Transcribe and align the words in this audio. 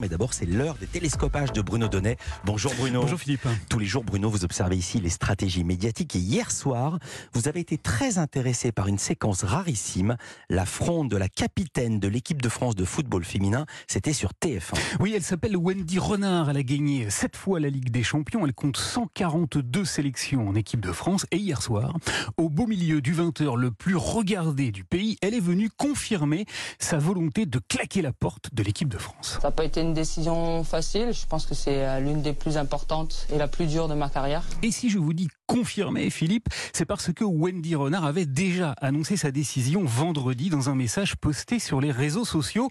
Mais 0.00 0.08
d'abord, 0.08 0.32
c'est 0.32 0.46
l'heure 0.46 0.76
des 0.76 0.86
télescopages 0.86 1.52
de 1.52 1.60
Bruno 1.60 1.86
Donnet. 1.86 2.16
Bonjour 2.46 2.72
Bruno. 2.74 3.02
Bonjour 3.02 3.18
Philippe. 3.18 3.46
Tous 3.68 3.78
les 3.78 3.84
jours, 3.84 4.02
Bruno, 4.02 4.30
vous 4.30 4.44
observez 4.46 4.76
ici 4.76 4.98
les 4.98 5.10
stratégies 5.10 5.62
médiatiques. 5.62 6.16
Et 6.16 6.18
hier 6.18 6.50
soir, 6.50 6.98
vous 7.34 7.48
avez 7.48 7.60
été 7.60 7.76
très 7.76 8.16
intéressé 8.16 8.72
par 8.72 8.88
une 8.88 8.96
séquence 8.96 9.44
rarissime, 9.44 10.16
la 10.48 10.64
fronde 10.64 11.10
de 11.10 11.18
la 11.18 11.28
capitaine 11.28 12.00
de 12.00 12.08
l'équipe 12.08 12.40
de 12.40 12.48
France 12.48 12.74
de 12.76 12.86
football 12.86 13.26
féminin. 13.26 13.66
C'était 13.88 14.14
sur 14.14 14.30
TF1. 14.42 14.72
Oui, 15.00 15.12
elle 15.14 15.22
s'appelle 15.22 15.54
Wendy 15.54 15.98
Renard. 15.98 16.48
Elle 16.48 16.56
a 16.56 16.62
gagné 16.62 17.10
sept 17.10 17.36
fois 17.36 17.60
la 17.60 17.68
Ligue 17.68 17.90
des 17.90 18.02
Champions. 18.02 18.46
Elle 18.46 18.54
compte 18.54 18.78
142 18.78 19.84
sélections 19.84 20.48
en 20.48 20.54
équipe 20.54 20.80
de 20.80 20.92
France. 20.92 21.26
Et 21.30 21.36
hier 21.36 21.60
soir, 21.60 21.94
au 22.38 22.48
beau 22.48 22.66
milieu 22.66 23.02
du 23.02 23.14
20h 23.14 23.54
le 23.54 23.70
plus 23.70 23.96
regardé 23.96 24.72
du 24.72 24.82
pays, 24.82 25.18
elle 25.20 25.34
est 25.34 25.40
venue 25.40 25.68
confirmer 25.68 26.46
sa 26.78 26.96
volonté 26.96 27.44
de 27.44 27.58
claquer 27.58 28.00
la 28.00 28.14
porte 28.14 28.54
de 28.54 28.62
l'équipe 28.62 28.88
de 28.88 28.96
France. 28.96 29.38
Ça 29.42 29.48
n'a 29.48 29.50
pas 29.50 29.64
été 29.64 29.82
une 29.82 29.89
décision 29.94 30.64
facile. 30.64 31.12
Je 31.12 31.26
pense 31.26 31.46
que 31.46 31.54
c'est 31.54 31.84
euh, 31.84 32.00
l'une 32.00 32.22
des 32.22 32.32
plus 32.32 32.56
importantes 32.56 33.26
et 33.32 33.38
la 33.38 33.48
plus 33.48 33.66
dure 33.66 33.88
de 33.88 33.94
ma 33.94 34.08
carrière. 34.08 34.44
Et 34.62 34.70
si 34.70 34.90
je 34.90 34.98
vous 34.98 35.12
dis 35.12 35.28
confirmé, 35.46 36.10
Philippe, 36.10 36.48
c'est 36.72 36.84
parce 36.84 37.12
que 37.12 37.24
Wendy 37.24 37.74
Renard 37.74 38.04
avait 38.04 38.26
déjà 38.26 38.72
annoncé 38.80 39.16
sa 39.16 39.30
décision 39.30 39.84
vendredi 39.84 40.50
dans 40.50 40.70
un 40.70 40.74
message 40.74 41.16
posté 41.16 41.58
sur 41.58 41.80
les 41.80 41.90
réseaux 41.90 42.24
sociaux. 42.24 42.70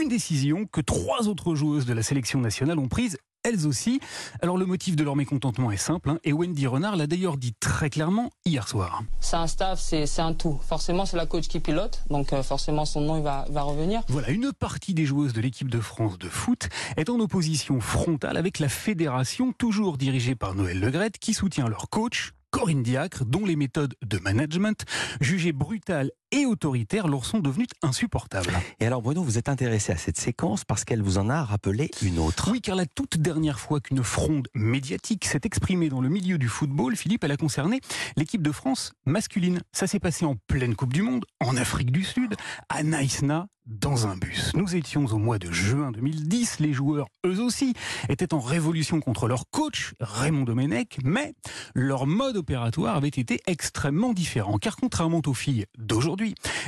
Une 0.00 0.08
décision 0.08 0.66
que 0.66 0.80
trois 0.80 1.28
autres 1.28 1.54
joueuses 1.54 1.86
de 1.86 1.92
la 1.92 2.02
sélection 2.02 2.40
nationale 2.40 2.78
ont 2.78 2.88
prise 2.88 3.18
elles 3.42 3.66
aussi. 3.66 4.00
Alors 4.42 4.56
le 4.56 4.66
motif 4.66 4.96
de 4.96 5.04
leur 5.04 5.16
mécontentement 5.16 5.70
est 5.70 5.76
simple, 5.76 6.10
hein, 6.10 6.18
et 6.24 6.32
Wendy 6.32 6.66
Renard 6.66 6.96
l'a 6.96 7.06
d'ailleurs 7.06 7.36
dit 7.36 7.54
très 7.58 7.90
clairement 7.90 8.30
hier 8.44 8.68
soir. 8.68 9.02
C'est 9.20 9.36
un 9.36 9.46
staff, 9.46 9.80
c'est 9.80 10.20
un 10.20 10.32
tout. 10.32 10.58
Forcément, 10.66 11.06
c'est 11.06 11.16
la 11.16 11.26
coach 11.26 11.48
qui 11.48 11.60
pilote, 11.60 12.02
donc 12.10 12.32
euh, 12.32 12.42
forcément 12.42 12.84
son 12.84 13.00
nom 13.00 13.16
il 13.16 13.22
va, 13.22 13.46
va 13.50 13.62
revenir. 13.62 14.02
Voilà, 14.08 14.30
une 14.30 14.52
partie 14.52 14.94
des 14.94 15.06
joueuses 15.06 15.32
de 15.32 15.40
l'équipe 15.40 15.70
de 15.70 15.80
France 15.80 16.18
de 16.18 16.28
foot 16.28 16.68
est 16.96 17.08
en 17.08 17.18
opposition 17.20 17.80
frontale 17.80 18.36
avec 18.36 18.58
la 18.58 18.68
fédération, 18.68 19.52
toujours 19.52 19.96
dirigée 19.96 20.34
par 20.34 20.54
Noël 20.54 20.80
Legrette, 20.80 21.18
qui 21.18 21.34
soutient 21.34 21.68
leur 21.68 21.88
coach, 21.88 22.32
Corinne 22.50 22.82
Diacre, 22.82 23.24
dont 23.24 23.46
les 23.46 23.56
méthodes 23.56 23.94
de 24.02 24.18
management, 24.18 24.84
jugées 25.20 25.52
brutales 25.52 26.10
et 26.32 26.46
autoritaires, 26.46 27.08
leur 27.08 27.24
sont 27.24 27.38
devenues 27.38 27.66
insupportables. 27.82 28.52
Et 28.78 28.86
alors 28.86 29.02
Bruno, 29.02 29.22
vous 29.22 29.38
êtes 29.38 29.48
intéressé 29.48 29.92
à 29.92 29.96
cette 29.96 30.18
séquence 30.18 30.64
parce 30.64 30.84
qu'elle 30.84 31.02
vous 31.02 31.18
en 31.18 31.28
a 31.28 31.44
rappelé 31.44 31.90
une 32.02 32.18
autre. 32.18 32.50
Oui, 32.52 32.60
car 32.60 32.76
la 32.76 32.86
toute 32.86 33.18
dernière 33.18 33.60
fois 33.60 33.80
qu'une 33.80 34.02
fronde 34.02 34.48
médiatique 34.54 35.24
s'est 35.24 35.40
exprimée 35.44 35.88
dans 35.88 36.00
le 36.00 36.08
milieu 36.08 36.38
du 36.38 36.48
football, 36.48 36.96
Philippe, 36.96 37.24
elle 37.24 37.32
a 37.32 37.36
concerné 37.36 37.80
l'équipe 38.16 38.42
de 38.42 38.52
France 38.52 38.92
masculine. 39.06 39.60
Ça 39.72 39.86
s'est 39.86 40.00
passé 40.00 40.24
en 40.24 40.36
pleine 40.46 40.74
Coupe 40.74 40.92
du 40.92 41.02
Monde, 41.02 41.24
en 41.40 41.56
Afrique 41.56 41.90
du 41.90 42.04
Sud, 42.04 42.34
à 42.68 42.82
Naïsna, 42.82 43.46
dans 43.66 44.06
un 44.06 44.16
bus. 44.16 44.52
Nous 44.54 44.74
étions 44.74 45.06
au 45.06 45.18
mois 45.18 45.38
de 45.38 45.50
juin 45.52 45.92
2010, 45.92 46.58
les 46.58 46.72
joueurs, 46.72 47.06
eux 47.24 47.40
aussi, 47.40 47.74
étaient 48.08 48.34
en 48.34 48.40
révolution 48.40 49.00
contre 49.00 49.28
leur 49.28 49.44
coach, 49.50 49.94
Raymond 50.00 50.42
Domenech, 50.42 50.98
mais 51.04 51.34
leur 51.74 52.06
mode 52.06 52.36
opératoire 52.36 52.96
avait 52.96 53.08
été 53.08 53.40
extrêmement 53.46 54.12
différent, 54.12 54.58
car 54.58 54.76
contrairement 54.76 55.22
aux 55.24 55.34
filles 55.34 55.66
d'aujourd'hui, 55.78 56.19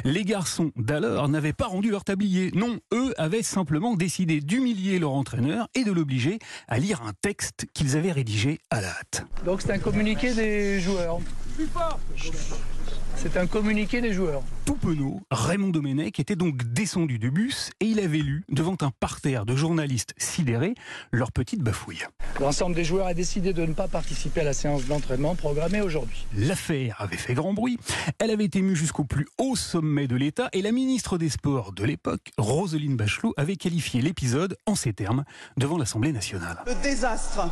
les 0.05 0.25
garçons 0.25 0.73
d'alors 0.77 1.29
n'avaient 1.29 1.53
pas 1.53 1.67
rendu 1.67 1.91
leur 1.91 2.05
tablier. 2.05 2.51
Non, 2.55 2.79
eux 2.93 3.15
avaient 3.19 3.43
simplement 3.43 3.95
décidé 3.95 4.41
d'humilier 4.41 4.99
leur 4.99 5.13
entraîneur 5.13 5.69
et 5.75 5.85
de 5.85 5.93
l'obliger 5.93 6.39
à 6.69 6.79
lire 6.79 7.03
un 7.03 7.13
texte 7.21 7.67
qu'ils 7.75 7.97
avaient 7.97 8.13
rédigé 8.13 8.61
à 8.71 8.81
la 8.81 8.89
hâte. 8.89 9.25
Donc 9.45 9.63
c'est 9.63 9.73
un 9.73 9.79
communiqué 9.79 10.35
des 10.35 10.81
joueurs. 10.81 11.19
C'est 13.17 13.37
un 13.37 13.47
communiqué 13.47 14.01
des 14.01 14.13
joueurs. 14.13 14.43
Tout 14.65 14.75
penaud, 14.75 15.21
Raymond 15.31 15.69
Domenech 15.69 16.19
était 16.19 16.37
donc 16.37 16.65
descendu 16.73 17.19
du 17.19 17.31
bus 17.31 17.71
et 17.81 17.87
il 17.87 18.01
avait 18.01 18.19
lu, 18.19 18.45
devant 18.49 18.77
un 18.81 18.91
parterre 18.91 19.47
de 19.47 19.55
journalistes 19.55 20.15
sidérés, 20.19 20.75
leur 21.13 21.31
petite 21.31 21.61
bafouille. 21.61 22.03
L'ensemble 22.41 22.75
des 22.75 22.85
joueurs 22.85 23.07
a 23.07 23.15
décidé 23.15 23.53
de 23.53 23.65
ne 23.65 23.75
pas 23.75 23.89
participer 23.89 24.41
à 24.41 24.45
la 24.45 24.53
séance 24.53 24.87
d'entraînement 24.87 25.35
programmée 25.35 25.81
aujourd'hui. 25.81 26.27
L'affaire 26.37 26.97
avait 26.99 27.17
fait 27.17 27.35
grand 27.35 27.55
bruit. 27.55 27.79
Elle 28.19 28.31
avait 28.31 28.45
été 28.47 28.59
émue 28.59 28.77
jusqu'au 28.77 29.05
plus 29.05 29.27
haut 29.39 29.57
sommet 29.57 30.07
de 30.09 30.17
l'État 30.17 30.49
et 30.53 30.63
la 30.63 30.73
ministre 30.73 31.19
des 31.19 31.29
Sports 31.29 31.73
de 31.73 31.85
l'époque, 31.85 32.31
Roselyne 32.39 32.97
Bachelot, 32.97 33.35
avait 33.37 33.57
qualifié 33.57 34.03
l'épisode 34.03 34.57
en 34.67 34.75
ces 34.75 34.93
termes 34.93 35.25
devant 35.57 35.79
l'Assemblée 35.79 36.13
nationale. 36.13 36.59
Le 36.67 36.75
désastre, 36.83 37.49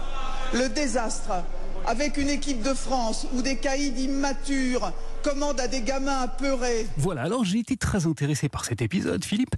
le 0.53 0.69
désastre 0.69 1.44
avec 1.86 2.16
une 2.16 2.28
équipe 2.28 2.62
de 2.62 2.74
France 2.74 3.26
où 3.34 3.42
des 3.42 3.56
caïds 3.56 3.94
immatures 4.02 4.92
commandent 5.22 5.60
à 5.60 5.68
des 5.68 5.82
gamins 5.82 6.20
apeurés. 6.20 6.86
Voilà, 6.96 7.22
alors 7.22 7.44
j'ai 7.44 7.58
été 7.58 7.76
très 7.76 8.06
intéressé 8.06 8.48
par 8.48 8.64
cet 8.64 8.82
épisode, 8.82 9.24
Philippe, 9.24 9.54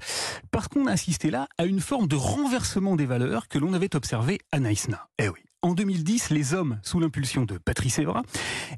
parce 0.50 0.68
qu'on 0.68 0.86
a 0.86 0.92
assisté 0.92 1.30
là 1.30 1.48
à 1.58 1.64
une 1.64 1.80
forme 1.80 2.08
de 2.08 2.16
renversement 2.16 2.96
des 2.96 3.06
valeurs 3.06 3.48
que 3.48 3.58
l'on 3.58 3.72
avait 3.72 3.94
observé 3.94 4.40
à 4.50 4.60
Naïsna. 4.60 5.08
Eh 5.18 5.28
oui. 5.28 5.40
En 5.64 5.74
2010, 5.74 6.30
les 6.30 6.54
hommes, 6.54 6.80
sous 6.82 6.98
l'impulsion 6.98 7.44
de 7.44 7.56
Patrice 7.56 8.00
Evra, 8.00 8.24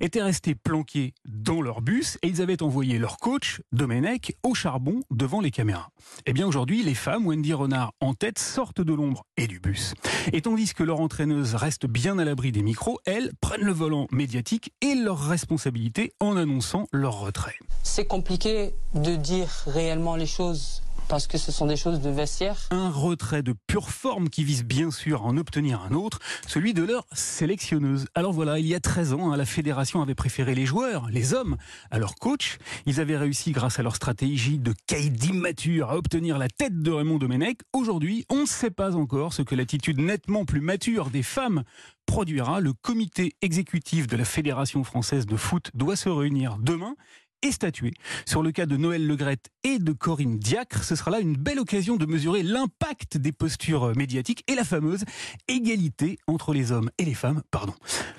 étaient 0.00 0.20
restés 0.20 0.54
planqués 0.54 1.14
dans 1.24 1.62
leur 1.62 1.80
bus 1.80 2.18
et 2.20 2.28
ils 2.28 2.42
avaient 2.42 2.62
envoyé 2.62 2.98
leur 2.98 3.16
coach, 3.16 3.62
Domenech, 3.72 4.36
au 4.42 4.52
charbon 4.52 5.00
devant 5.10 5.40
les 5.40 5.50
caméras. 5.50 5.88
Eh 6.26 6.34
bien 6.34 6.46
aujourd'hui, 6.46 6.82
les 6.82 6.92
femmes, 6.92 7.26
Wendy 7.26 7.54
Renard 7.54 7.94
en 8.00 8.12
tête, 8.12 8.38
sortent 8.38 8.82
de 8.82 8.92
l'ombre 8.92 9.24
et 9.38 9.46
du 9.46 9.60
bus. 9.60 9.94
Et 10.34 10.42
tandis 10.42 10.74
que 10.74 10.82
leur 10.82 11.00
entraîneuse 11.00 11.54
reste 11.54 11.86
bien 11.86 12.18
à 12.18 12.24
l'abri 12.26 12.52
des 12.52 12.62
micros, 12.62 13.00
elles 13.06 13.32
prennent 13.40 13.64
le 13.64 13.72
volant 13.72 14.06
médiatique 14.12 14.74
et 14.82 14.94
leur 14.94 15.18
responsabilité 15.18 16.12
en 16.20 16.36
annonçant 16.36 16.86
leur 16.92 17.18
retrait. 17.18 17.56
C'est 17.82 18.06
compliqué 18.06 18.74
de 18.92 19.16
dire 19.16 19.48
réellement 19.66 20.16
les 20.16 20.26
choses 20.26 20.83
parce 21.08 21.26
que 21.26 21.38
ce 21.38 21.52
sont 21.52 21.66
des 21.66 21.76
choses 21.76 22.00
de 22.00 22.10
vestiaire. 22.10 22.56
Un 22.70 22.90
retrait 22.90 23.42
de 23.42 23.54
pure 23.66 23.90
forme 23.90 24.28
qui 24.28 24.44
vise 24.44 24.64
bien 24.64 24.90
sûr 24.90 25.22
à 25.22 25.24
en 25.24 25.36
obtenir 25.36 25.82
un 25.82 25.94
autre, 25.94 26.18
celui 26.46 26.74
de 26.74 26.82
leur 26.82 27.06
sélectionneuse. 27.12 28.06
Alors 28.14 28.32
voilà, 28.32 28.58
il 28.58 28.66
y 28.66 28.74
a 28.74 28.80
13 28.80 29.14
ans, 29.14 29.32
hein, 29.32 29.36
la 29.36 29.44
fédération 29.44 30.02
avait 30.02 30.14
préféré 30.14 30.54
les 30.54 30.66
joueurs, 30.66 31.08
les 31.10 31.34
hommes, 31.34 31.56
à 31.90 31.98
leur 31.98 32.14
coach. 32.16 32.58
Ils 32.86 33.00
avaient 33.00 33.16
réussi, 33.16 33.52
grâce 33.52 33.78
à 33.78 33.82
leur 33.82 33.96
stratégie 33.96 34.58
de 34.58 34.74
caïd 34.86 35.22
immature, 35.24 35.90
à 35.90 35.96
obtenir 35.96 36.38
la 36.38 36.48
tête 36.48 36.78
de 36.80 36.90
Raymond 36.90 37.18
Domenech. 37.18 37.58
Aujourd'hui, 37.72 38.24
on 38.30 38.42
ne 38.42 38.46
sait 38.46 38.70
pas 38.70 38.96
encore 38.96 39.32
ce 39.32 39.42
que 39.42 39.54
l'attitude 39.54 40.00
nettement 40.00 40.44
plus 40.44 40.60
mature 40.60 41.10
des 41.10 41.22
femmes 41.22 41.64
produira. 42.06 42.60
Le 42.60 42.72
comité 42.72 43.32
exécutif 43.42 44.06
de 44.06 44.16
la 44.16 44.24
Fédération 44.24 44.84
française 44.84 45.26
de 45.26 45.36
foot 45.36 45.70
doit 45.74 45.96
se 45.96 46.08
réunir 46.08 46.58
demain 46.58 46.96
et 47.44 47.52
statuer 47.52 47.92
sur 48.26 48.42
le 48.42 48.50
cas 48.50 48.66
de 48.66 48.76
Noël 48.76 49.06
Legrette 49.06 49.50
et 49.62 49.78
de 49.78 49.92
Corinne 49.92 50.38
Diacre. 50.38 50.82
Ce 50.82 50.96
sera 50.96 51.10
là 51.10 51.20
une 51.20 51.36
belle 51.36 51.60
occasion 51.60 51.96
de 51.96 52.06
mesurer 52.06 52.42
l'impact 52.42 53.18
des 53.18 53.32
postures 53.32 53.94
médiatiques 53.96 54.42
et 54.48 54.54
la 54.54 54.64
fameuse 54.64 55.04
égalité 55.46 56.18
entre 56.26 56.54
les 56.54 56.72
hommes 56.72 56.90
et 56.98 57.04
les 57.04 57.14
femmes. 57.14 57.42
Pardon. 57.50 57.74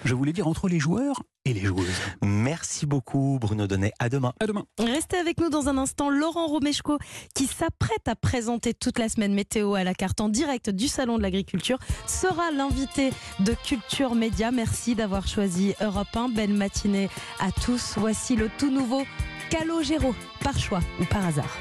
Je 0.05 0.13
voulais 0.13 0.31
dire 0.31 0.47
entre 0.47 0.69
les 0.69 0.79
joueurs 0.79 1.23
et 1.45 1.53
les 1.53 1.61
joueuses. 1.61 1.87
Merci 2.23 2.85
beaucoup 2.85 3.37
Bruno 3.39 3.67
Donnet. 3.67 3.93
À 3.99 4.09
demain. 4.09 4.33
À 4.39 4.47
demain. 4.47 4.65
Restez 4.79 5.17
avec 5.17 5.39
nous 5.39 5.49
dans 5.49 5.69
un 5.69 5.77
instant. 5.77 6.09
Laurent 6.09 6.47
Romeshko 6.47 6.97
qui 7.33 7.47
s'apprête 7.47 8.07
à 8.07 8.15
présenter 8.15 8.73
toute 8.73 8.99
la 8.99 9.09
semaine 9.09 9.33
météo 9.33 9.75
à 9.75 9.83
la 9.83 9.93
carte 9.93 10.21
en 10.21 10.29
direct 10.29 10.69
du 10.69 10.87
Salon 10.87 11.17
de 11.17 11.23
l'Agriculture 11.23 11.77
sera 12.07 12.51
l'invité 12.51 13.11
de 13.39 13.53
Culture 13.65 14.15
Média. 14.15 14.51
Merci 14.51 14.95
d'avoir 14.95 15.27
choisi 15.27 15.73
Europe 15.81 16.15
1. 16.15 16.29
Belle 16.29 16.53
matinée 16.53 17.09
à 17.39 17.51
tous. 17.51 17.93
Voici 17.97 18.35
le 18.35 18.49
tout 18.57 18.71
nouveau 18.71 19.03
Calogero, 19.49 20.15
par 20.43 20.57
choix 20.57 20.81
ou 20.99 21.05
par 21.05 21.25
hasard. 21.25 21.59